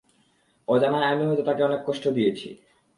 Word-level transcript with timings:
অজানায়, 0.67 1.07
আমি 1.11 1.23
হয়তো 1.25 1.43
তাকে 1.43 1.61
অনেক 1.63 1.79
কষ্ট 1.85 2.03
দিয়েছি। 2.07 2.47